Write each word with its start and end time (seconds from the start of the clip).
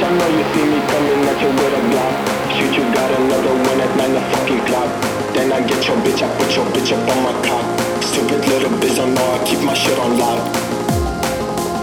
Coming 0.00 1.22
at 1.28 1.40
you 1.40 1.48
with 1.48 1.78
a 1.78 1.82
block. 1.90 2.14
Shoot, 2.50 2.74
you 2.74 2.82
got 2.94 3.10
another 3.20 3.54
one 3.54 3.80
at 3.80 3.96
nine 3.96 4.14
fucking 4.32 4.62
clock. 4.66 4.90
Then 5.34 5.52
I 5.52 5.60
get 5.66 5.86
your 5.86 5.96
bitch, 5.98 6.22
I 6.22 6.28
put 6.36 6.54
your 6.56 6.66
bitch 6.66 6.92
up 6.92 7.08
on 7.08 7.22
my 7.22 7.32
cock. 7.46 7.64
Stupid 8.02 8.46
little 8.48 8.70
bitch, 8.78 8.98
I 8.98 9.08
know 9.08 9.32
I 9.34 9.38
keep 9.44 9.60
my 9.60 9.74
shit 9.74 9.98
on 9.98 10.18
lock. 10.18 10.40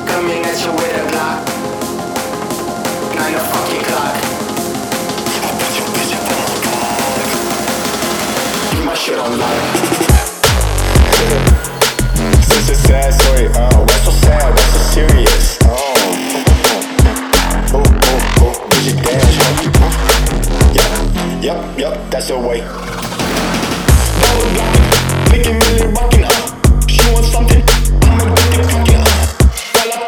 Coming 0.08 0.44
at 0.44 0.59
you 0.63 0.71
with 0.73 0.95
a 0.95 1.04
Glock. 1.12 1.39
Nine 3.16 3.39
fucking 3.52 3.84
clock. 3.88 4.16
I 5.43 5.50
put 5.59 5.71
your 5.80 5.88
bitch 5.96 6.14
up 6.16 6.28
on 6.32 6.39
my. 6.43 6.52
Keep 8.71 8.84
my 8.86 8.94
shit 8.94 9.20
on 9.20 9.39
lock. 9.39 10.01
Yup. 21.81 21.98
That's 22.12 22.27
the 22.27 22.38
way. 22.38 22.62
Uh. 26.23 26.30
She 26.88 27.02
something, 27.26 27.63
I'ma 28.03 28.35
get 28.35 28.53
it 28.53 28.70
cracking, 28.70 29.02
uh. 29.02 29.09
While 29.73 29.89
I'm 29.98 30.05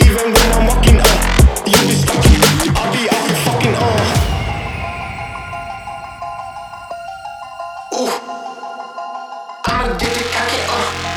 even 0.00 0.32
when 0.32 0.48
I'm 0.56 0.64
walking, 0.66 0.96
uh. 0.96 1.06
You 1.68 1.76
be 1.84 1.96
I'll 2.74 2.88
be 2.90 3.04
out 3.12 3.28
fucking, 3.44 3.76
uh. 3.76 4.16
Ooh, 8.00 8.08
it 10.16 11.13